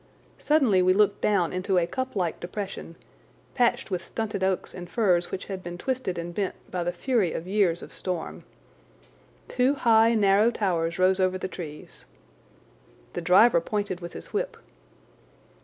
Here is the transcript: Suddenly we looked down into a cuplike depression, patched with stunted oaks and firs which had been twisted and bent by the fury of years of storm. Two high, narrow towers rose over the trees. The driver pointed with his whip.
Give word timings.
Suddenly 0.39 0.81
we 0.81 0.93
looked 0.93 1.21
down 1.21 1.53
into 1.53 1.77
a 1.77 1.85
cuplike 1.85 2.39
depression, 2.39 2.95
patched 3.53 3.91
with 3.91 4.03
stunted 4.03 4.43
oaks 4.43 4.73
and 4.73 4.89
firs 4.89 5.29
which 5.29 5.45
had 5.45 5.61
been 5.61 5.77
twisted 5.77 6.17
and 6.17 6.33
bent 6.33 6.55
by 6.71 6.83
the 6.83 6.91
fury 6.91 7.33
of 7.33 7.45
years 7.45 7.83
of 7.83 7.93
storm. 7.93 8.43
Two 9.47 9.75
high, 9.75 10.15
narrow 10.15 10.49
towers 10.49 10.97
rose 10.97 11.19
over 11.19 11.37
the 11.37 11.47
trees. 11.47 12.05
The 13.13 13.21
driver 13.21 13.61
pointed 13.61 13.99
with 13.99 14.13
his 14.13 14.33
whip. 14.33 14.57